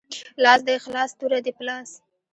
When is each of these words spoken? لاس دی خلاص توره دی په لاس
لاس 0.43 0.61
دی 0.67 0.75
خلاص 0.85 1.11
توره 1.19 1.39
دی 1.45 1.51
په 1.57 1.63
لاس 1.67 1.89